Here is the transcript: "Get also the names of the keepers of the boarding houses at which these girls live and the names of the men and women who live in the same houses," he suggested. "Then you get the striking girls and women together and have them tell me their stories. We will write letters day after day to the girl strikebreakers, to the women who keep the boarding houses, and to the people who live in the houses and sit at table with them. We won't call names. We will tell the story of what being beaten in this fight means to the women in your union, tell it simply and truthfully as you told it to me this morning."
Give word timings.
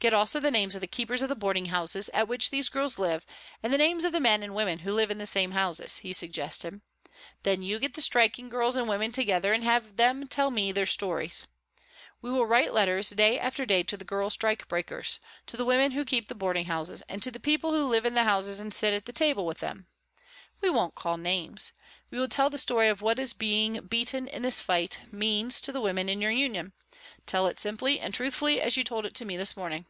"Get 0.00 0.14
also 0.14 0.40
the 0.40 0.50
names 0.50 0.74
of 0.74 0.80
the 0.80 0.86
keepers 0.86 1.20
of 1.20 1.28
the 1.28 1.36
boarding 1.36 1.66
houses 1.66 2.08
at 2.14 2.26
which 2.26 2.48
these 2.48 2.70
girls 2.70 2.98
live 2.98 3.26
and 3.62 3.70
the 3.70 3.76
names 3.76 4.06
of 4.06 4.12
the 4.12 4.20
men 4.20 4.42
and 4.42 4.54
women 4.54 4.78
who 4.78 4.94
live 4.94 5.10
in 5.10 5.18
the 5.18 5.26
same 5.26 5.50
houses," 5.50 5.98
he 5.98 6.14
suggested. 6.14 6.80
"Then 7.42 7.60
you 7.60 7.78
get 7.78 7.92
the 7.92 8.00
striking 8.00 8.48
girls 8.48 8.76
and 8.76 8.88
women 8.88 9.12
together 9.12 9.52
and 9.52 9.62
have 9.62 9.96
them 9.96 10.26
tell 10.26 10.50
me 10.50 10.72
their 10.72 10.86
stories. 10.86 11.48
We 12.22 12.30
will 12.30 12.46
write 12.46 12.72
letters 12.72 13.10
day 13.10 13.38
after 13.38 13.66
day 13.66 13.82
to 13.82 13.98
the 13.98 14.06
girl 14.06 14.30
strikebreakers, 14.30 15.18
to 15.44 15.58
the 15.58 15.66
women 15.66 15.92
who 15.92 16.06
keep 16.06 16.28
the 16.28 16.34
boarding 16.34 16.64
houses, 16.64 17.02
and 17.06 17.22
to 17.22 17.30
the 17.30 17.38
people 17.38 17.72
who 17.72 17.84
live 17.84 18.06
in 18.06 18.14
the 18.14 18.24
houses 18.24 18.58
and 18.58 18.72
sit 18.72 18.94
at 18.94 19.14
table 19.14 19.44
with 19.44 19.58
them. 19.58 19.86
We 20.62 20.70
won't 20.70 20.94
call 20.94 21.18
names. 21.18 21.72
We 22.10 22.18
will 22.18 22.26
tell 22.28 22.50
the 22.50 22.58
story 22.58 22.88
of 22.88 23.00
what 23.02 23.22
being 23.38 23.86
beaten 23.86 24.26
in 24.28 24.42
this 24.42 24.58
fight 24.60 24.98
means 25.12 25.60
to 25.60 25.72
the 25.72 25.80
women 25.80 26.08
in 26.08 26.20
your 26.20 26.32
union, 26.32 26.72
tell 27.24 27.46
it 27.46 27.56
simply 27.58 28.00
and 28.00 28.12
truthfully 28.12 28.60
as 28.60 28.76
you 28.76 28.82
told 28.82 29.06
it 29.06 29.14
to 29.14 29.24
me 29.24 29.36
this 29.36 29.56
morning." 29.56 29.86